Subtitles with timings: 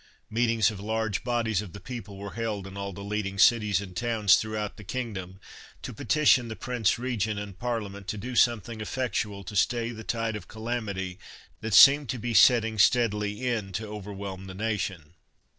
[0.31, 3.95] Meetings of large bodies of the people were held in all the leading cities and
[3.95, 5.39] towns throughout the kingdom
[5.83, 10.35] to petition the Prince Regent and parliament to do something effectual to stay the tide
[10.35, 11.19] of calamity
[11.59, 15.13] that seemed to be setting steadily in to overwhelm the nation.